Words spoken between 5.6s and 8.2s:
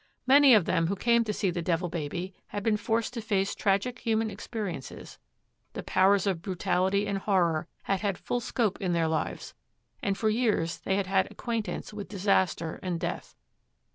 the powers of brutality and horror had had